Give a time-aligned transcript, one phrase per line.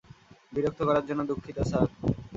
[0.53, 1.87] বিরক্ত করার জন্য দুঃখিত, স্যার।